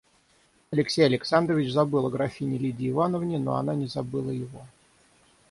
Алексей 0.71 1.03
Александрович 1.05 1.71
забыл 1.71 2.07
о 2.07 2.09
графине 2.09 2.57
Лидии 2.57 2.89
Ивановне, 2.89 3.37
но 3.37 3.57
она 3.57 3.75
не 3.75 3.85
забыла 3.85 4.31
его. 4.31 4.65